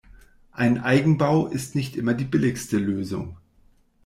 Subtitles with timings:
[0.51, 3.37] Ein Eigenbau ist nicht immer die billigste Lösung.